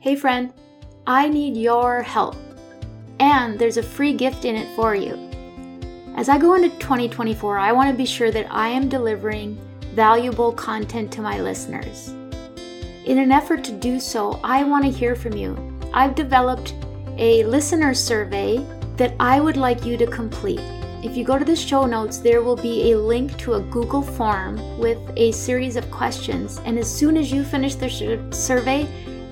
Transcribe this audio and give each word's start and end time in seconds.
Hey, 0.00 0.14
friend, 0.14 0.52
I 1.08 1.28
need 1.28 1.56
your 1.56 2.02
help. 2.02 2.36
And 3.18 3.58
there's 3.58 3.78
a 3.78 3.82
free 3.82 4.12
gift 4.12 4.44
in 4.44 4.54
it 4.54 4.72
for 4.76 4.94
you. 4.94 5.18
As 6.14 6.28
I 6.28 6.38
go 6.38 6.54
into 6.54 6.68
2024, 6.78 7.58
I 7.58 7.72
want 7.72 7.90
to 7.90 7.96
be 7.96 8.06
sure 8.06 8.30
that 8.30 8.46
I 8.48 8.68
am 8.68 8.88
delivering 8.88 9.58
valuable 9.96 10.52
content 10.52 11.10
to 11.14 11.20
my 11.20 11.40
listeners. 11.40 12.10
In 13.06 13.18
an 13.18 13.32
effort 13.32 13.64
to 13.64 13.72
do 13.72 13.98
so, 13.98 14.38
I 14.44 14.62
want 14.62 14.84
to 14.84 14.90
hear 14.90 15.16
from 15.16 15.32
you. 15.32 15.56
I've 15.92 16.14
developed 16.14 16.74
a 17.16 17.42
listener 17.42 17.92
survey 17.92 18.64
that 18.98 19.16
I 19.18 19.40
would 19.40 19.56
like 19.56 19.84
you 19.84 19.96
to 19.96 20.06
complete. 20.06 20.60
If 21.02 21.16
you 21.16 21.24
go 21.24 21.40
to 21.40 21.44
the 21.44 21.56
show 21.56 21.86
notes, 21.86 22.18
there 22.18 22.42
will 22.42 22.56
be 22.56 22.92
a 22.92 22.98
link 22.98 23.36
to 23.38 23.54
a 23.54 23.60
Google 23.62 24.02
form 24.02 24.78
with 24.78 24.98
a 25.16 25.32
series 25.32 25.74
of 25.74 25.90
questions. 25.90 26.60
And 26.64 26.78
as 26.78 26.88
soon 26.88 27.16
as 27.16 27.32
you 27.32 27.42
finish 27.42 27.74
the 27.74 27.88
survey, 28.30 28.86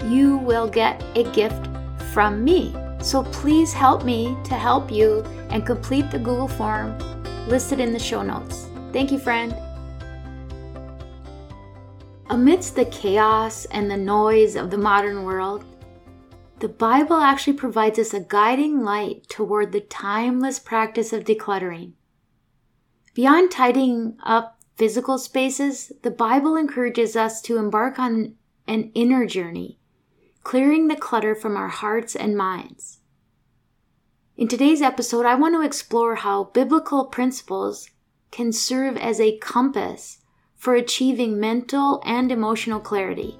you 0.04 0.38
will 0.38 0.68
get 0.68 1.02
a 1.14 1.24
gift 1.32 1.68
from 2.12 2.44
me. 2.44 2.74
So 3.00 3.22
please 3.24 3.72
help 3.72 4.04
me 4.04 4.36
to 4.44 4.54
help 4.54 4.90
you 4.90 5.22
and 5.50 5.66
complete 5.66 6.10
the 6.10 6.18
Google 6.18 6.48
form 6.48 6.98
listed 7.46 7.80
in 7.80 7.92
the 7.92 7.98
show 7.98 8.22
notes. 8.22 8.68
Thank 8.92 9.12
you, 9.12 9.18
friend. 9.18 9.54
Amidst 12.28 12.74
the 12.74 12.86
chaos 12.86 13.66
and 13.66 13.90
the 13.90 13.96
noise 13.96 14.56
of 14.56 14.70
the 14.70 14.78
modern 14.78 15.24
world, 15.24 15.64
the 16.58 16.68
Bible 16.68 17.18
actually 17.18 17.52
provides 17.52 17.98
us 17.98 18.14
a 18.14 18.20
guiding 18.20 18.82
light 18.82 19.28
toward 19.28 19.72
the 19.72 19.80
timeless 19.80 20.58
practice 20.58 21.12
of 21.12 21.24
decluttering. 21.24 21.92
Beyond 23.14 23.50
tidying 23.50 24.16
up 24.24 24.58
physical 24.76 25.18
spaces, 25.18 25.92
the 26.02 26.10
Bible 26.10 26.56
encourages 26.56 27.14
us 27.14 27.40
to 27.42 27.58
embark 27.58 27.98
on 27.98 28.34
an 28.66 28.90
inner 28.94 29.26
journey, 29.26 29.78
clearing 30.46 30.86
the 30.86 30.94
clutter 30.94 31.34
from 31.34 31.56
our 31.56 31.66
hearts 31.66 32.14
and 32.14 32.36
minds. 32.36 32.98
In 34.36 34.46
today's 34.46 34.80
episode, 34.80 35.26
I 35.26 35.34
want 35.34 35.56
to 35.56 35.66
explore 35.66 36.14
how 36.14 36.44
biblical 36.44 37.06
principles 37.06 37.90
can 38.30 38.52
serve 38.52 38.96
as 38.96 39.18
a 39.18 39.38
compass 39.38 40.18
for 40.54 40.76
achieving 40.76 41.40
mental 41.40 42.00
and 42.06 42.30
emotional 42.30 42.78
clarity. 42.78 43.36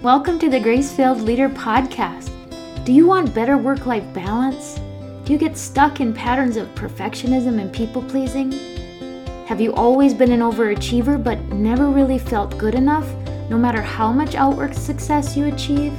Welcome 0.00 0.38
to 0.38 0.48
the 0.48 0.60
Grace 0.60 0.92
Filled 0.92 1.20
Leader 1.20 1.48
Podcast. 1.48 2.30
Do 2.84 2.92
you 2.92 3.04
want 3.04 3.34
better 3.34 3.58
work 3.58 3.84
life 3.84 4.06
balance? 4.14 4.78
Do 5.24 5.32
you 5.32 5.40
get 5.40 5.56
stuck 5.56 5.98
in 5.98 6.14
patterns 6.14 6.56
of 6.56 6.72
perfectionism 6.76 7.60
and 7.60 7.72
people 7.72 8.02
pleasing? 8.02 8.52
Have 9.46 9.60
you 9.60 9.74
always 9.74 10.14
been 10.14 10.30
an 10.30 10.38
overachiever 10.38 11.20
but 11.20 11.40
never 11.46 11.88
really 11.88 12.20
felt 12.20 12.56
good 12.56 12.76
enough, 12.76 13.08
no 13.50 13.58
matter 13.58 13.82
how 13.82 14.12
much 14.12 14.36
outward 14.36 14.76
success 14.76 15.36
you 15.36 15.46
achieve? 15.46 15.98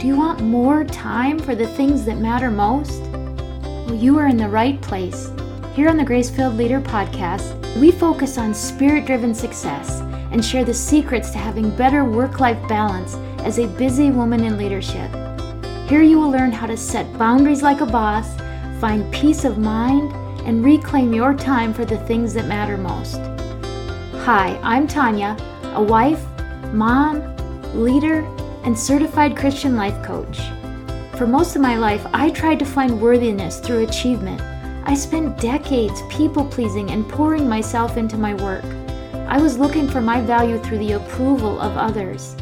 Do 0.00 0.06
you 0.06 0.16
want 0.16 0.40
more 0.40 0.84
time 0.84 1.36
for 1.36 1.56
the 1.56 1.66
things 1.66 2.04
that 2.04 2.18
matter 2.18 2.52
most? 2.52 3.02
Well, 3.02 3.96
you 3.96 4.16
are 4.18 4.28
in 4.28 4.36
the 4.36 4.48
right 4.48 4.80
place. 4.80 5.32
Here 5.74 5.88
on 5.88 5.96
the 5.96 6.04
Grace 6.04 6.30
Filled 6.30 6.54
Leader 6.54 6.80
Podcast, 6.80 7.58
we 7.80 7.90
focus 7.90 8.38
on 8.38 8.54
spirit 8.54 9.06
driven 9.06 9.34
success 9.34 10.02
and 10.30 10.44
share 10.44 10.64
the 10.64 10.72
secrets 10.72 11.30
to 11.30 11.38
having 11.38 11.74
better 11.76 12.04
work 12.04 12.38
life 12.38 12.68
balance 12.68 13.16
as 13.44 13.58
a 13.58 13.66
busy 13.66 14.12
woman 14.12 14.44
in 14.44 14.56
leadership. 14.56 15.10
Here 15.88 16.02
you 16.02 16.20
will 16.20 16.30
learn 16.30 16.52
how 16.52 16.68
to 16.68 16.76
set 16.76 17.18
boundaries 17.18 17.62
like 17.62 17.80
a 17.80 17.86
boss, 17.86 18.36
find 18.80 19.12
peace 19.12 19.44
of 19.44 19.58
mind, 19.58 20.12
and 20.46 20.64
reclaim 20.64 21.12
your 21.12 21.34
time 21.34 21.74
for 21.74 21.84
the 21.84 21.98
things 22.06 22.34
that 22.34 22.46
matter 22.46 22.76
most. 22.76 23.16
Hi, 24.24 24.56
I'm 24.62 24.86
Tanya, 24.86 25.36
a 25.74 25.82
wife, 25.82 26.24
mom, 26.72 27.36
leader, 27.74 28.20
and 28.64 28.78
certified 28.78 29.36
Christian 29.36 29.76
life 29.76 30.02
coach. 30.04 30.40
For 31.16 31.26
most 31.26 31.54
of 31.54 31.62
my 31.62 31.76
life, 31.76 32.04
I 32.12 32.30
tried 32.30 32.58
to 32.60 32.64
find 32.64 33.00
worthiness 33.00 33.60
through 33.60 33.84
achievement. 33.84 34.40
I 34.84 34.94
spent 34.94 35.40
decades 35.40 36.02
people 36.10 36.44
pleasing 36.44 36.90
and 36.90 37.08
pouring 37.08 37.48
myself 37.48 37.96
into 37.96 38.16
my 38.16 38.34
work. 38.34 38.64
I 39.28 39.40
was 39.40 39.58
looking 39.58 39.88
for 39.88 40.00
my 40.00 40.20
value 40.20 40.58
through 40.58 40.78
the 40.78 40.92
approval 40.92 41.60
of 41.60 41.76
others. 41.76 42.36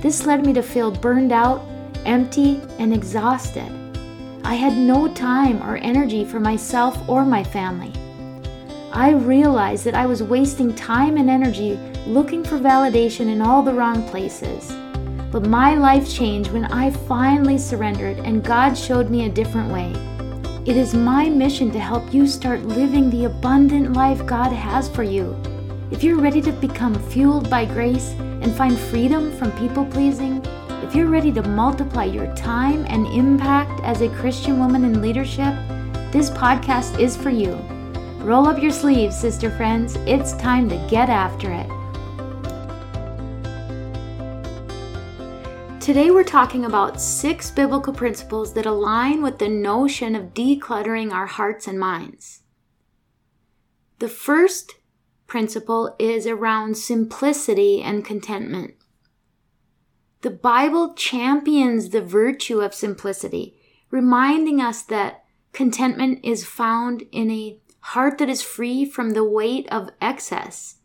This 0.00 0.26
led 0.26 0.44
me 0.44 0.52
to 0.52 0.62
feel 0.62 0.90
burned 0.90 1.32
out, 1.32 1.64
empty, 2.04 2.60
and 2.78 2.92
exhausted. 2.92 3.72
I 4.44 4.54
had 4.54 4.76
no 4.76 5.12
time 5.14 5.62
or 5.62 5.76
energy 5.76 6.24
for 6.24 6.40
myself 6.40 6.96
or 7.08 7.24
my 7.24 7.42
family. 7.42 7.92
I 8.92 9.10
realized 9.10 9.84
that 9.84 9.94
I 9.94 10.06
was 10.06 10.22
wasting 10.22 10.74
time 10.74 11.16
and 11.16 11.28
energy 11.28 11.78
looking 12.06 12.44
for 12.44 12.58
validation 12.58 13.28
in 13.28 13.42
all 13.42 13.62
the 13.62 13.74
wrong 13.74 14.08
places. 14.08 14.72
But 15.30 15.46
my 15.46 15.74
life 15.74 16.10
changed 16.10 16.52
when 16.52 16.64
I 16.66 16.90
finally 16.90 17.58
surrendered 17.58 18.18
and 18.18 18.42
God 18.44 18.74
showed 18.76 19.10
me 19.10 19.26
a 19.26 19.30
different 19.30 19.72
way. 19.72 19.92
It 20.64 20.76
is 20.76 20.94
my 20.94 21.28
mission 21.28 21.70
to 21.72 21.78
help 21.78 22.12
you 22.12 22.26
start 22.26 22.62
living 22.62 23.10
the 23.10 23.24
abundant 23.24 23.94
life 23.94 24.24
God 24.26 24.52
has 24.52 24.88
for 24.88 25.02
you. 25.02 25.36
If 25.90 26.02
you're 26.02 26.20
ready 26.20 26.42
to 26.42 26.52
become 26.52 26.94
fueled 27.10 27.48
by 27.48 27.64
grace 27.64 28.10
and 28.18 28.54
find 28.54 28.78
freedom 28.78 29.36
from 29.38 29.52
people 29.52 29.86
pleasing, 29.86 30.44
if 30.82 30.94
you're 30.94 31.08
ready 31.08 31.32
to 31.32 31.42
multiply 31.42 32.04
your 32.04 32.34
time 32.34 32.84
and 32.88 33.06
impact 33.06 33.80
as 33.82 34.00
a 34.00 34.08
Christian 34.10 34.58
woman 34.58 34.84
in 34.84 35.02
leadership, 35.02 35.54
this 36.12 36.30
podcast 36.30 36.98
is 36.98 37.16
for 37.16 37.30
you. 37.30 37.54
Roll 38.20 38.46
up 38.46 38.62
your 38.62 38.70
sleeves, 38.70 39.16
sister 39.16 39.50
friends. 39.50 39.96
It's 40.06 40.34
time 40.34 40.68
to 40.68 40.86
get 40.88 41.08
after 41.08 41.50
it. 41.50 41.70
Today, 45.88 46.10
we're 46.10 46.22
talking 46.22 46.66
about 46.66 47.00
six 47.00 47.50
biblical 47.50 47.94
principles 47.94 48.52
that 48.52 48.66
align 48.66 49.22
with 49.22 49.38
the 49.38 49.48
notion 49.48 50.14
of 50.14 50.34
decluttering 50.34 51.14
our 51.14 51.24
hearts 51.24 51.66
and 51.66 51.80
minds. 51.80 52.42
The 53.98 54.10
first 54.10 54.74
principle 55.26 55.96
is 55.98 56.26
around 56.26 56.76
simplicity 56.76 57.80
and 57.80 58.04
contentment. 58.04 58.74
The 60.20 60.28
Bible 60.28 60.92
champions 60.92 61.88
the 61.88 62.02
virtue 62.02 62.60
of 62.60 62.74
simplicity, 62.74 63.56
reminding 63.90 64.60
us 64.60 64.82
that 64.82 65.24
contentment 65.54 66.20
is 66.22 66.44
found 66.44 67.04
in 67.12 67.30
a 67.30 67.60
heart 67.80 68.18
that 68.18 68.28
is 68.28 68.42
free 68.42 68.84
from 68.84 69.12
the 69.12 69.24
weight 69.24 69.66
of 69.72 69.88
excess. 70.02 70.80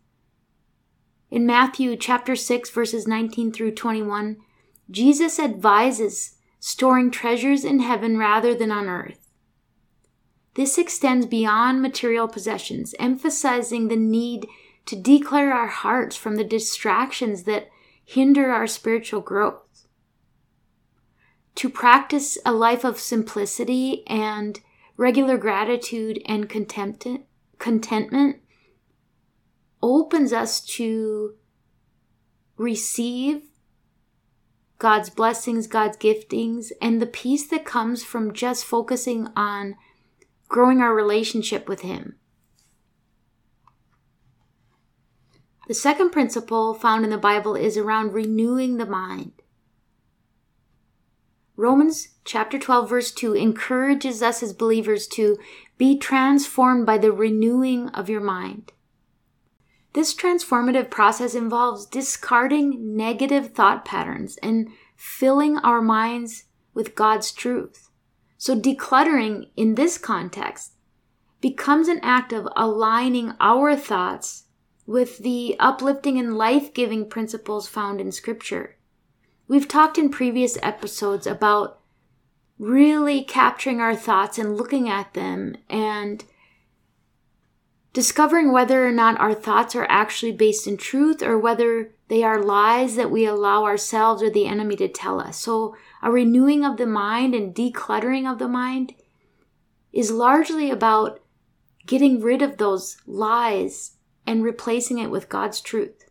In 1.29 1.45
Matthew 1.45 1.97
chapter 1.97 2.37
6 2.37 2.69
verses 2.69 3.05
19 3.05 3.51
through 3.51 3.71
21, 3.71 4.37
Jesus 4.89 5.39
advises 5.39 6.35
storing 6.59 7.11
treasures 7.11 7.65
in 7.65 7.79
heaven 7.79 8.17
rather 8.17 8.53
than 8.53 8.71
on 8.71 8.87
earth. 8.87 9.27
This 10.55 10.77
extends 10.77 11.25
beyond 11.25 11.81
material 11.81 12.27
possessions, 12.27 12.93
emphasizing 12.99 13.87
the 13.87 13.95
need 13.95 14.47
to 14.85 14.95
declare 14.95 15.53
our 15.53 15.67
hearts 15.67 16.15
from 16.15 16.35
the 16.35 16.43
distractions 16.43 17.43
that 17.43 17.69
hinder 18.05 18.51
our 18.51 18.67
spiritual 18.67 19.21
growth. 19.21 19.87
To 21.55 21.69
practice 21.69 22.37
a 22.45 22.51
life 22.51 22.83
of 22.83 22.99
simplicity 22.99 24.05
and 24.07 24.59
regular 24.97 25.37
gratitude 25.37 26.21
and 26.25 26.49
contentment 26.49 28.41
opens 29.81 30.33
us 30.33 30.61
to 30.61 31.35
receive 32.57 33.43
God's 34.79 35.09
blessings, 35.09 35.67
God's 35.67 35.97
giftings, 35.97 36.71
and 36.81 37.01
the 37.01 37.05
peace 37.05 37.47
that 37.47 37.65
comes 37.65 38.03
from 38.03 38.33
just 38.33 38.65
focusing 38.65 39.29
on 39.35 39.75
growing 40.47 40.81
our 40.81 40.93
relationship 40.93 41.67
with 41.67 41.81
Him. 41.81 42.15
The 45.67 45.73
second 45.73 46.11
principle 46.11 46.73
found 46.73 47.05
in 47.05 47.09
the 47.09 47.17
Bible 47.17 47.55
is 47.55 47.77
around 47.77 48.13
renewing 48.13 48.77
the 48.77 48.85
mind. 48.85 49.31
Romans 51.55 52.09
chapter 52.25 52.57
12 52.59 52.89
verse 52.89 53.11
2 53.11 53.33
encourages 53.35 54.21
us 54.21 54.43
as 54.43 54.53
believers 54.53 55.07
to 55.07 55.37
be 55.77 55.97
transformed 55.97 56.85
by 56.85 56.97
the 56.97 57.11
renewing 57.11 57.89
of 57.89 58.09
your 58.09 58.21
mind. 58.21 58.71
This 59.93 60.13
transformative 60.15 60.89
process 60.89 61.35
involves 61.35 61.85
discarding 61.85 62.95
negative 62.95 63.53
thought 63.53 63.85
patterns 63.85 64.37
and 64.41 64.69
filling 64.95 65.57
our 65.59 65.81
minds 65.81 66.45
with 66.73 66.95
God's 66.95 67.31
truth. 67.31 67.89
So 68.37 68.59
decluttering 68.59 69.49
in 69.55 69.75
this 69.75 69.97
context 69.97 70.73
becomes 71.41 71.87
an 71.87 71.99
act 72.01 72.33
of 72.33 72.47
aligning 72.55 73.33
our 73.39 73.75
thoughts 73.75 74.45
with 74.85 75.19
the 75.19 75.55
uplifting 75.59 76.17
and 76.17 76.37
life 76.37 76.73
giving 76.73 77.07
principles 77.07 77.67
found 77.67 78.01
in 78.01 78.11
Scripture. 78.11 78.77
We've 79.47 79.67
talked 79.67 79.97
in 79.97 80.09
previous 80.09 80.57
episodes 80.63 81.27
about 81.27 81.79
really 82.57 83.23
capturing 83.23 83.79
our 83.79 83.95
thoughts 83.95 84.37
and 84.37 84.57
looking 84.57 84.89
at 84.89 85.13
them 85.13 85.55
and 85.69 86.23
discovering 87.93 88.51
whether 88.51 88.85
or 88.85 88.91
not 88.91 89.19
our 89.19 89.35
thoughts 89.35 89.75
are 89.75 89.85
actually 89.87 90.31
based 90.31 90.65
in 90.65 90.75
truth 90.75 91.21
or 91.21 91.37
whether 91.37 91.91
they 92.07 92.23
are 92.23 92.43
lies 92.43 92.95
that 92.95 93.11
we 93.11 93.25
allow 93.25 93.63
ourselves 93.63 94.21
or 94.21 94.31
the 94.31 94.47
enemy 94.47 94.75
to 94.75 94.87
tell 94.87 95.21
us. 95.21 95.37
So, 95.37 95.75
a 96.01 96.11
renewing 96.11 96.65
of 96.65 96.77
the 96.77 96.87
mind 96.87 97.35
and 97.35 97.55
decluttering 97.55 98.29
of 98.29 98.39
the 98.39 98.47
mind 98.47 98.95
is 99.93 100.11
largely 100.11 100.71
about 100.71 101.21
getting 101.85 102.19
rid 102.19 102.41
of 102.41 102.57
those 102.57 102.97
lies 103.05 103.97
and 104.25 104.43
replacing 104.43 104.97
it 104.97 105.11
with 105.11 105.29
God's 105.29 105.61
truth. 105.61 106.09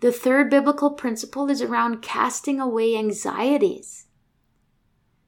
The 0.00 0.12
third 0.12 0.50
biblical 0.50 0.90
principle 0.90 1.50
is 1.50 1.60
around 1.60 2.02
casting 2.02 2.60
away 2.60 2.96
anxieties. 2.96 4.06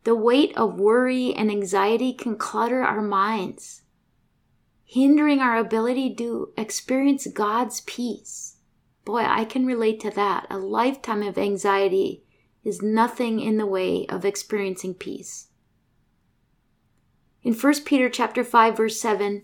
The 0.04 0.14
weight 0.14 0.56
of 0.56 0.78
worry 0.78 1.34
and 1.34 1.50
anxiety 1.50 2.12
can 2.12 2.36
clutter 2.36 2.82
our 2.82 3.02
minds 3.02 3.82
hindering 4.86 5.40
our 5.40 5.58
ability 5.58 6.14
to 6.14 6.52
experience 6.56 7.26
God's 7.26 7.82
peace. 7.82 8.56
Boy, 9.04 9.24
I 9.26 9.44
can 9.44 9.66
relate 9.66 10.00
to 10.00 10.10
that. 10.12 10.46
A 10.48 10.58
lifetime 10.58 11.22
of 11.22 11.36
anxiety 11.36 12.22
is 12.64 12.80
nothing 12.80 13.40
in 13.40 13.58
the 13.58 13.66
way 13.66 14.06
of 14.08 14.24
experiencing 14.24 14.94
peace. 14.94 15.48
In 17.42 17.52
1 17.52 17.84
Peter 17.84 18.08
chapter 18.08 18.42
5 18.42 18.76
verse 18.76 18.98
7, 18.98 19.42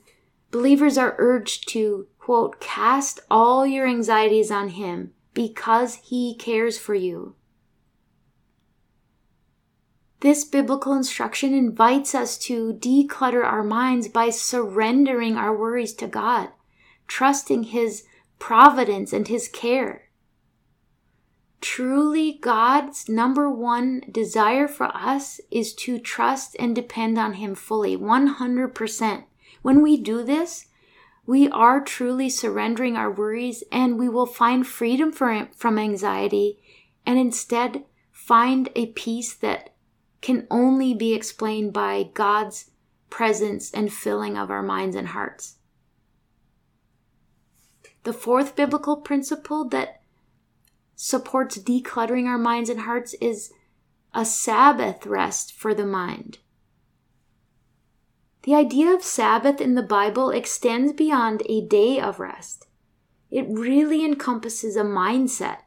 believers 0.51 0.97
are 0.97 1.17
urged 1.19 1.69
to 1.71 2.07
quote 2.19 2.61
cast 2.61 3.21
all 3.31 3.67
your 3.67 3.87
anxieties 3.87 4.51
on 4.51 4.71
him 4.71 5.13
because 5.35 5.97
he 5.97 6.37
cares 6.37 6.79
for 6.79 6.95
you. 6.95 7.35
This 10.23 10.45
biblical 10.45 10.93
instruction 10.93 11.53
invites 11.53 12.15
us 12.15 12.39
to 12.47 12.75
declutter 12.75 13.45
our 13.45 13.65
minds 13.65 14.07
by 14.07 14.31
surrendering 14.31 15.37
our 15.37 15.53
worries 15.53 15.95
to 15.95 16.07
God, 16.07 16.51
trusting 17.09 17.65
His 17.65 18.05
providence 18.39 19.13
and 19.13 19.27
His 19.27 19.49
care. 19.49 20.11
Truly, 21.61 22.39
God's 22.41 23.09
number 23.09 23.51
one 23.51 24.03
desire 24.13 24.69
for 24.69 24.97
us 24.97 25.41
is 25.51 25.75
to 25.75 25.99
trust 25.99 26.55
and 26.57 26.73
depend 26.73 27.19
on 27.19 27.33
Him 27.35 27.57
fully, 27.57 27.97
100%. 27.97 29.25
When 29.63 29.83
we 29.83 29.97
do 29.97 30.23
this, 30.23 30.67
we 31.27 31.49
are 31.49 31.81
truly 31.81 32.31
surrendering 32.31 32.97
our 32.97 33.11
worries 33.11 33.65
and 33.73 33.99
we 33.99 34.09
will 34.09 34.27
find 34.27 34.69
freedom 34.69 35.11
from 35.11 35.79
anxiety 35.81 36.61
and 37.05 37.19
instead 37.19 37.83
find 38.13 38.69
a 38.77 38.87
peace 38.87 39.35
that 39.35 39.72
can 40.23 40.47
only 40.51 40.95
be 40.95 41.13
explained 41.13 41.73
by 41.73 42.09
God's 42.15 42.71
presence 43.11 43.71
and 43.71 43.93
filling 43.93 44.39
of 44.39 44.51
our 44.51 44.63
minds 44.63 44.97
and 44.97 45.09
hearts. 45.09 45.57
The 48.05 48.13
fourth 48.13 48.57
biblical 48.57 48.97
principle 48.97 49.69
that 49.69 50.01
supports 50.97 51.59
decluttering 51.59 52.27
our 52.27 52.39
minds 52.39 52.71
and 52.71 52.81
hearts 52.81 53.15
is 53.21 53.53
a 54.15 54.25
Sabbath 54.25 55.05
rest 55.05 55.53
for 55.53 55.75
the 55.75 55.87
mind. 55.87 56.39
The 58.43 58.55
idea 58.55 58.93
of 58.93 59.05
Sabbath 59.05 59.61
in 59.61 59.75
the 59.75 59.83
Bible 59.83 60.31
extends 60.31 60.93
beyond 60.93 61.43
a 61.47 61.67
day 61.67 62.01
of 62.01 62.19
rest. 62.19 62.67
It 63.31 63.47
really 63.49 64.05
encompasses 64.05 64.77
a 64.77 64.83
mindset 64.83 65.59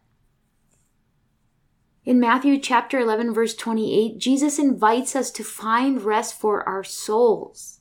in 2.06 2.20
Matthew 2.20 2.60
chapter 2.60 3.00
11, 3.00 3.34
verse 3.34 3.56
28, 3.56 4.20
Jesus 4.20 4.60
invites 4.60 5.16
us 5.16 5.32
to 5.32 5.44
find 5.44 6.04
rest 6.04 6.40
for 6.40 6.68
our 6.70 6.84
souls. 6.84 7.80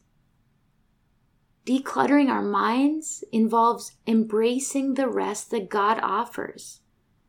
Decluttering 1.67 2.31
our 2.31 2.43
minds 2.43 3.23
involves 3.33 3.93
embracing 4.07 4.95
the 4.95 5.09
rest 5.09 5.51
that 5.51 5.69
God 5.69 6.01
offers. 6.03 6.81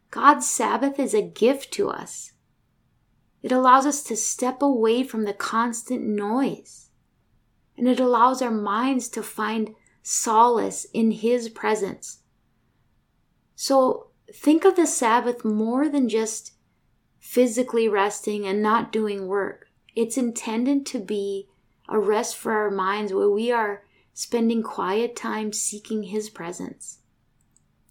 God's 0.10 0.48
Sabbath 0.48 0.98
is 0.98 1.14
a 1.14 1.22
gift 1.22 1.74
to 1.74 1.90
us. 1.90 2.32
It 3.44 3.52
allows 3.52 3.86
us 3.86 4.02
to 4.04 4.16
step 4.16 4.62
away 4.62 5.04
from 5.04 5.26
the 5.26 5.34
constant 5.34 6.02
noise. 6.02 6.90
And 7.78 7.90
it 7.90 8.00
allows 8.00 8.42
our 8.42 8.52
minds 8.52 9.10
to 9.10 9.22
find 9.22 9.76
solace 10.02 10.86
in 10.94 11.12
His 11.12 11.50
presence. 11.50 12.20
So 13.56 14.08
think 14.34 14.64
of 14.64 14.78
the 14.78 14.88
Sabbath 14.88 15.44
more 15.44 15.90
than 15.90 16.08
just 16.08 16.55
physically 17.26 17.90
resting 17.90 18.46
and 18.46 18.62
not 18.62 18.92
doing 18.92 19.28
work. 19.28 19.68
It's 19.96 20.16
intended 20.16 20.86
to 20.86 21.00
be 21.00 21.50
a 21.90 22.00
rest 22.00 22.38
for 22.38 22.54
our 22.54 22.70
minds 22.70 23.12
where 23.12 23.30
we 23.30 23.52
are 23.52 23.84
spending 24.14 24.62
quiet 24.62 25.16
time 25.16 25.52
seeking 25.52 26.04
His 26.04 26.30
presence, 26.30 27.00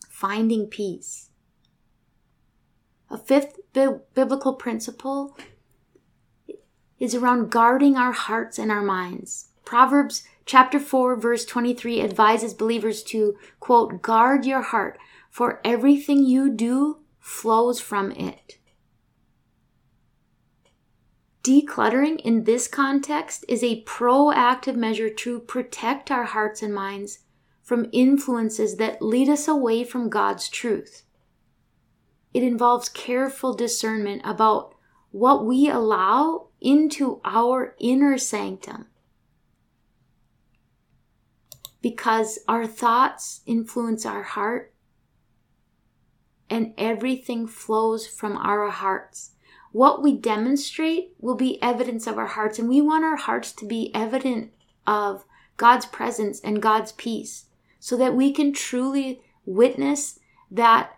finding 0.08 0.68
peace. 0.68 1.30
A 3.10 3.18
fifth 3.18 3.58
bi- 3.72 3.98
biblical 4.14 4.54
principle 4.54 5.36
is 7.00 7.14
around 7.14 7.50
guarding 7.50 7.96
our 7.96 8.12
hearts 8.12 8.56
and 8.56 8.70
our 8.70 8.82
minds. 8.82 9.48
Proverbs 9.64 10.22
chapter 10.46 10.78
4 10.78 11.16
verse 11.16 11.44
23 11.44 12.00
advises 12.00 12.54
believers 12.54 13.02
to 13.02 13.36
quote 13.58 14.00
guard 14.00 14.46
your 14.46 14.62
heart 14.62 14.96
for 15.28 15.60
everything 15.64 16.24
you 16.24 16.48
do 16.48 17.00
flows 17.18 17.80
from 17.80 18.12
it. 18.12 18.58
Decluttering 21.44 22.20
in 22.20 22.44
this 22.44 22.66
context 22.66 23.44
is 23.48 23.62
a 23.62 23.84
proactive 23.84 24.76
measure 24.76 25.10
to 25.10 25.40
protect 25.40 26.10
our 26.10 26.24
hearts 26.24 26.62
and 26.62 26.74
minds 26.74 27.18
from 27.62 27.90
influences 27.92 28.78
that 28.78 29.02
lead 29.02 29.28
us 29.28 29.46
away 29.46 29.84
from 29.84 30.08
God's 30.08 30.48
truth. 30.48 31.02
It 32.32 32.42
involves 32.42 32.88
careful 32.88 33.52
discernment 33.52 34.22
about 34.24 34.74
what 35.10 35.44
we 35.44 35.68
allow 35.68 36.46
into 36.62 37.20
our 37.26 37.76
inner 37.78 38.16
sanctum. 38.16 38.86
Because 41.82 42.38
our 42.48 42.66
thoughts 42.66 43.42
influence 43.44 44.06
our 44.06 44.22
heart, 44.22 44.72
and 46.48 46.72
everything 46.78 47.46
flows 47.46 48.06
from 48.06 48.34
our 48.38 48.70
hearts 48.70 49.33
what 49.74 50.04
we 50.04 50.16
demonstrate 50.16 51.16
will 51.18 51.34
be 51.34 51.60
evidence 51.60 52.06
of 52.06 52.16
our 52.16 52.28
hearts, 52.28 52.60
and 52.60 52.68
we 52.68 52.80
want 52.80 53.02
our 53.02 53.16
hearts 53.16 53.50
to 53.50 53.66
be 53.66 53.92
evident 53.92 54.52
of 54.86 55.24
God's 55.56 55.84
presence 55.84 56.40
and 56.42 56.62
God's 56.62 56.92
peace 56.92 57.46
so 57.80 57.96
that 57.96 58.14
we 58.14 58.32
can 58.32 58.52
truly 58.52 59.20
witness 59.44 60.20
that 60.48 60.96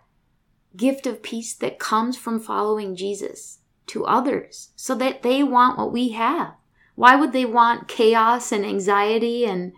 gift 0.75 1.07
of 1.07 1.23
peace 1.23 1.55
that 1.55 1.79
comes 1.79 2.17
from 2.17 2.39
following 2.39 2.95
Jesus 2.95 3.61
to 3.87 4.05
others 4.05 4.69
so 4.75 4.93
that 4.93 5.23
they 5.23 5.41
want 5.41 5.79
what 5.79 5.91
we 5.91 6.09
have. 6.09 6.53
Why 6.93 7.15
would 7.15 7.33
they 7.33 7.45
want 7.45 7.87
chaos 7.87 8.51
and 8.51 8.63
anxiety 8.63 9.43
and 9.43 9.73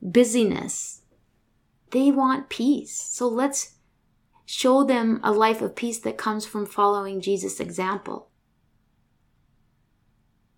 busyness? 0.00 1.00
They 1.90 2.12
want 2.12 2.50
peace. 2.50 2.94
So 2.94 3.26
let's 3.26 3.75
show 4.46 4.84
them 4.84 5.20
a 5.22 5.32
life 5.32 5.60
of 5.60 5.76
peace 5.76 5.98
that 5.98 6.16
comes 6.16 6.46
from 6.46 6.64
following 6.64 7.20
Jesus' 7.20 7.60
example. 7.60 8.30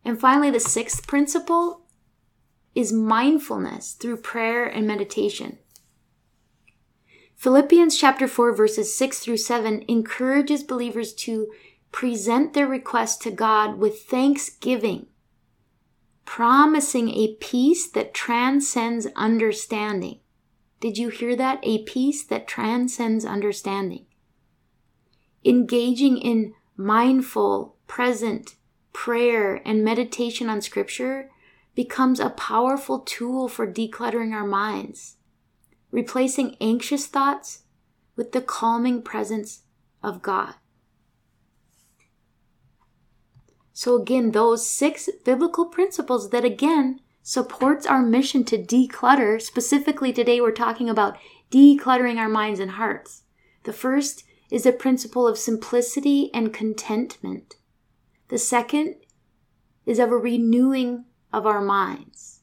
And 0.05 0.21
finally, 0.21 0.51
the 0.51 0.61
sixth 0.61 1.07
principle 1.07 1.83
is 2.75 2.93
mindfulness 2.93 3.95
through 3.95 4.19
prayer 4.19 4.67
and 4.67 4.87
meditation. 4.87 5.59
Philippians 7.35 7.97
chapter 7.97 8.29
4 8.29 8.53
verses 8.55 8.95
6 8.95 9.21
through 9.21 9.37
7 9.37 9.85
encourages 9.89 10.63
believers 10.63 11.15
to 11.15 11.51
present 11.93 12.53
their 12.53 12.67
requests 12.67 13.17
to 13.19 13.31
God 13.31 13.79
with 13.79 14.03
thanksgiving, 14.03 15.07
promising 16.25 17.09
a 17.11 17.37
peace 17.41 17.89
that 17.91 18.13
transcends 18.13 19.07
understanding. 19.17 20.21
Did 20.81 20.97
you 20.97 21.09
hear 21.09 21.35
that? 21.37 21.59
A 21.63 21.83
peace 21.85 22.25
that 22.25 22.47
transcends 22.47 23.25
understanding. 23.25 24.07
Engaging 25.45 26.19
in 26.19 26.55
mindful, 26.77 27.77
present 27.87 28.55
prayer 28.93 29.61
and 29.65 29.85
meditation 29.85 30.49
on 30.49 30.61
Scripture 30.61 31.31
becomes 31.75 32.21
a 32.21 32.31
powerful 32.31 33.01
tool 33.01 33.49
for 33.49 33.67
decluttering 33.67 34.33
our 34.33 34.47
minds, 34.47 35.17
replacing 35.91 36.57
anxious 36.61 37.07
thoughts 37.07 37.63
with 38.17 38.33
the 38.33 38.41
calming 38.41 39.03
presence 39.03 39.63
of 40.03 40.23
God. 40.23 40.55
So, 43.73 43.95
again, 43.95 44.33
those 44.33 44.69
six 44.69 45.09
biblical 45.25 45.67
principles 45.67 46.31
that, 46.31 46.45
again, 46.45 47.01
supports 47.29 47.85
our 47.85 48.01
mission 48.01 48.43
to 48.43 48.57
declutter. 48.57 49.39
Specifically, 49.39 50.15
today 50.15 50.41
we're 50.41 50.51
talking 50.51 50.89
about 50.89 51.19
decluttering 51.51 52.17
our 52.17 52.27
minds 52.27 52.59
and 52.59 52.71
hearts. 52.71 53.25
The 53.65 53.73
first 53.75 54.25
is 54.51 54.63
the 54.63 54.73
principle 54.73 55.29
of 55.29 55.37
simplicity 55.37 56.31
and 56.33 56.55
contentment. 56.55 57.57
The 58.29 58.39
second 58.39 58.95
is 59.85 59.99
of 59.99 60.11
a 60.11 60.17
renewing 60.17 61.05
of 61.31 61.45
our 61.45 61.61
minds. 61.61 62.41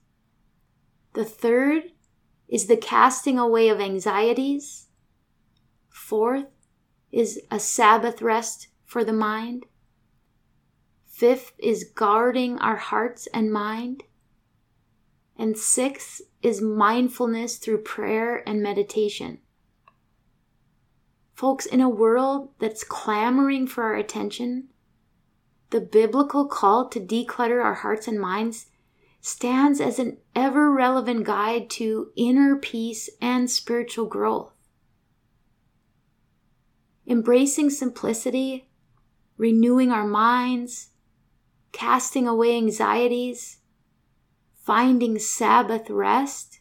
The 1.13 1.25
third 1.25 1.86
is 2.48 2.68
the 2.68 2.77
casting 2.77 3.39
away 3.39 3.70
of 3.70 3.82
anxieties. 3.82 4.86
Fourth 5.89 6.46
is 7.12 7.42
a 7.50 7.60
Sabbath 7.60 8.22
rest 8.22 8.68
for 8.84 9.04
the 9.04 9.13
mind. 9.13 9.65
Fifth 11.08 11.54
is 11.58 11.89
guarding 11.96 12.60
our 12.60 12.75
hearts 12.75 13.27
and 13.34 13.51
mind. 13.51 14.04
And 15.38 15.58
six 15.58 16.22
is 16.42 16.62
mindfulness 16.62 17.58
through 17.58 17.84
prayer 17.84 18.48
and 18.48 18.62
meditation. 18.62 19.39
Folks, 21.34 21.65
in 21.65 21.82
a 21.82 21.89
world 21.89 22.51
that's 22.60 22.86
clamoring 22.86 23.68
for 23.68 23.84
our 23.84 23.96
attention, 23.96 24.70
the 25.72 25.82
biblical 25.82 26.46
call 26.48 26.88
to 26.89 27.00
declutter 27.00 27.62
our 27.62 27.74
hearts 27.74 28.08
and 28.08 28.20
minds 28.20 28.68
stands 29.20 29.82
as 29.82 30.00
an 30.00 30.18
ever 30.36 30.72
relevant 30.72 31.25
guide 31.25 31.70
to 31.72 32.12
inner 32.15 32.56
peace 32.56 33.10
and 33.20 33.51
spiritual 33.51 34.06
growth. 34.06 34.54
Embracing 37.08 37.70
simplicity, 37.70 38.70
renewing 39.38 39.92
our 39.92 40.08
minds, 40.08 40.89
casting 41.72 42.27
away 42.27 42.56
anxieties, 42.56 43.58
finding 44.65 45.19
Sabbath 45.19 45.91
rest, 45.91 46.60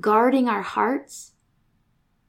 guarding 0.00 0.48
our 0.48 0.62
hearts, 0.62 1.32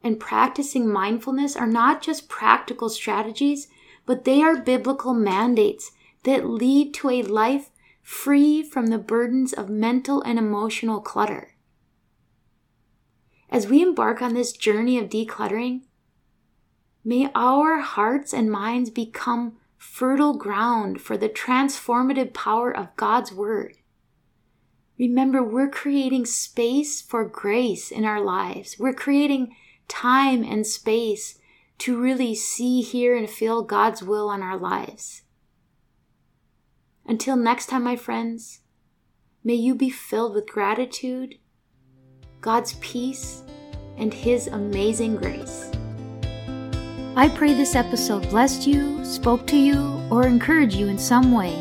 and 0.03 0.19
practicing 0.19 0.91
mindfulness 0.91 1.55
are 1.55 1.65
not 1.65 2.01
just 2.01 2.27
practical 2.27 2.89
strategies, 2.89 3.69
but 4.05 4.25
they 4.25 4.41
are 4.41 4.61
biblical 4.61 5.13
mandates 5.13 5.93
that 6.25 6.45
lead 6.45 6.93
to 6.93 7.09
a 7.09 7.21
life 7.21 7.69
free 8.03 8.61
from 8.61 8.87
the 8.87 8.97
burdens 8.97 9.53
of 9.53 9.69
mental 9.69 10.21
and 10.23 10.37
emotional 10.37 10.99
clutter. 10.99 11.55
As 13.49 13.67
we 13.67 13.81
embark 13.81 14.21
on 14.21 14.33
this 14.33 14.51
journey 14.51 14.99
of 14.99 15.09
decluttering, 15.09 15.83
may 17.05 17.31
our 17.33 17.79
hearts 17.79 18.33
and 18.33 18.51
minds 18.51 18.89
become 18.89 19.55
fertile 19.77 20.33
ground 20.33 20.99
for 21.01 21.15
the 21.15 21.29
transformative 21.29 22.33
power 22.33 22.75
of 22.75 22.93
God's 22.97 23.31
Word. 23.31 23.77
Remember, 24.97 25.43
we're 25.43 25.69
creating 25.69 26.25
space 26.25 27.01
for 27.01 27.25
grace 27.25 27.91
in 27.91 28.05
our 28.05 28.21
lives. 28.21 28.77
We're 28.79 28.93
creating 28.93 29.55
time 29.87 30.43
and 30.43 30.65
space 30.65 31.37
to 31.79 32.01
really 32.01 32.33
see, 32.33 32.81
hear, 32.81 33.15
and 33.15 33.29
feel 33.29 33.61
God's 33.61 34.01
will 34.01 34.29
on 34.29 34.41
our 34.41 34.57
lives. 34.57 35.23
Until 37.05 37.35
next 37.35 37.67
time, 37.67 37.83
my 37.83 37.97
friends, 37.97 38.61
may 39.43 39.53
you 39.53 39.75
be 39.75 39.89
filled 39.89 40.33
with 40.33 40.47
gratitude, 40.47 41.35
God's 42.39 42.73
peace, 42.79 43.43
and 43.97 44.13
His 44.13 44.47
amazing 44.47 45.17
grace. 45.17 45.71
I 47.17 47.29
pray 47.29 47.53
this 47.53 47.75
episode 47.75 48.29
blessed 48.29 48.65
you, 48.65 49.03
spoke 49.03 49.45
to 49.47 49.57
you, 49.57 50.01
or 50.09 50.25
encouraged 50.25 50.75
you 50.75 50.87
in 50.87 50.97
some 50.97 51.31
way. 51.31 51.53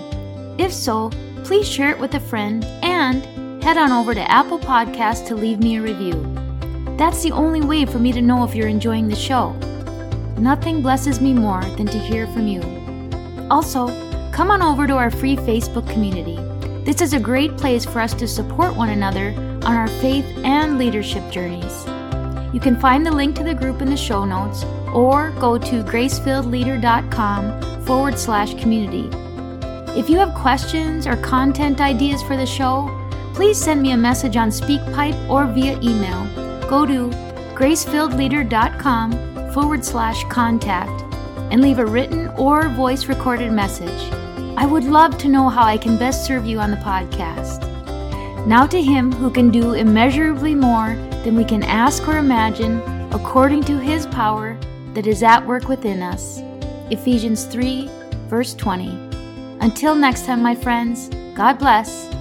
If 0.58 0.72
so, 0.72 1.10
please 1.44 1.68
share 1.68 1.90
it 1.90 1.98
with 1.98 2.14
a 2.14 2.20
friend 2.20 2.64
and 2.94 3.62
head 3.62 3.76
on 3.76 3.90
over 3.90 4.14
to 4.14 4.30
Apple 4.30 4.58
Podcasts 4.58 5.26
to 5.26 5.34
leave 5.34 5.58
me 5.58 5.76
a 5.76 5.82
review. 5.82 6.14
That's 6.96 7.24
the 7.24 7.32
only 7.32 7.60
way 7.60 7.84
for 7.84 7.98
me 7.98 8.12
to 8.12 8.22
know 8.22 8.44
if 8.44 8.54
you're 8.54 8.68
enjoying 8.68 9.08
the 9.08 9.16
show. 9.16 9.50
Nothing 10.38 10.80
blesses 10.80 11.20
me 11.20 11.34
more 11.34 11.64
than 11.76 11.86
to 11.86 11.98
hear 11.98 12.28
from 12.28 12.46
you. 12.46 12.62
Also, 13.50 13.88
come 14.30 14.50
on 14.50 14.62
over 14.62 14.86
to 14.86 14.94
our 14.94 15.10
free 15.10 15.34
Facebook 15.34 15.90
community. 15.90 16.38
This 16.84 17.00
is 17.00 17.14
a 17.14 17.20
great 17.20 17.56
place 17.56 17.84
for 17.84 17.98
us 17.98 18.14
to 18.14 18.28
support 18.28 18.76
one 18.76 18.90
another 18.90 19.34
on 19.64 19.74
our 19.74 19.88
faith 19.88 20.26
and 20.44 20.78
leadership 20.78 21.28
journeys. 21.32 21.84
You 22.54 22.60
can 22.60 22.78
find 22.78 23.04
the 23.04 23.10
link 23.10 23.34
to 23.36 23.44
the 23.44 23.54
group 23.54 23.82
in 23.82 23.90
the 23.90 23.96
show 23.96 24.24
notes 24.24 24.62
or 24.92 25.32
go 25.40 25.58
to 25.58 25.82
gracefilledleader.com 25.82 27.84
forward 27.84 28.18
slash 28.18 28.54
community. 28.54 29.10
If 29.96 30.10
you 30.10 30.18
have 30.18 30.34
questions 30.34 31.06
or 31.06 31.16
content 31.18 31.80
ideas 31.80 32.20
for 32.20 32.36
the 32.36 32.44
show, 32.44 32.90
please 33.32 33.56
send 33.56 33.80
me 33.80 33.92
a 33.92 33.96
message 33.96 34.36
on 34.36 34.48
SpeakPipe 34.48 35.30
or 35.30 35.46
via 35.46 35.78
email. 35.82 36.26
Go 36.68 36.84
to 36.84 37.10
gracefilledleader.com 37.54 39.52
forward 39.52 39.84
slash 39.84 40.24
contact 40.24 41.04
and 41.52 41.62
leave 41.62 41.78
a 41.78 41.86
written 41.86 42.26
or 42.36 42.68
voice 42.70 43.06
recorded 43.06 43.52
message. 43.52 44.12
I 44.56 44.66
would 44.66 44.82
love 44.82 45.16
to 45.18 45.28
know 45.28 45.48
how 45.48 45.62
I 45.62 45.78
can 45.78 45.96
best 45.96 46.26
serve 46.26 46.44
you 46.44 46.58
on 46.58 46.72
the 46.72 46.76
podcast. 46.78 47.62
Now 48.48 48.66
to 48.66 48.82
Him 48.82 49.12
who 49.12 49.30
can 49.30 49.52
do 49.52 49.74
immeasurably 49.74 50.56
more 50.56 50.96
than 51.22 51.36
we 51.36 51.44
can 51.44 51.62
ask 51.62 52.08
or 52.08 52.18
imagine, 52.18 52.80
according 53.12 53.62
to 53.64 53.78
His 53.78 54.06
power 54.06 54.58
that 54.94 55.06
is 55.06 55.22
at 55.22 55.46
work 55.46 55.68
within 55.68 56.02
us. 56.02 56.40
Ephesians 56.90 57.44
3, 57.44 57.88
verse 58.28 58.54
20. 58.54 59.13
Until 59.64 59.94
next 59.94 60.26
time, 60.26 60.42
my 60.42 60.54
friends, 60.54 61.08
God 61.34 61.58
bless 61.58 62.14